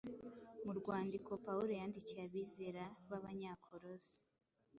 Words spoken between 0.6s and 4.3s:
Mu rwandiko Pawulo yandikiye abizera b’Abanyakolosi,